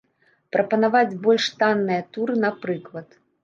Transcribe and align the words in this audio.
Прапанаваць 0.55 1.19
больш 1.27 1.51
танныя 1.61 2.09
туры, 2.15 2.41
напрыклад. 2.49 3.07